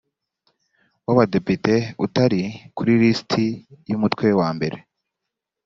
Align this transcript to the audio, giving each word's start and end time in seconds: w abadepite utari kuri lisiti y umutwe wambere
w 1.05 1.09
abadepite 1.13 1.75
utari 2.05 2.41
kuri 2.75 2.91
lisiti 3.01 3.45
y 3.89 3.93
umutwe 3.97 4.25
wambere 4.39 4.77